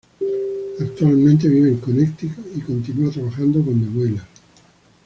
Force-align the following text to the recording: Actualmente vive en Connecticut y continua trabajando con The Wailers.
Actualmente 0.79 1.47
vive 1.47 1.69
en 1.69 1.77
Connecticut 1.77 2.47
y 2.55 2.61
continua 2.61 3.11
trabajando 3.11 3.63
con 3.63 3.79
The 3.79 3.99
Wailers. 3.99 4.25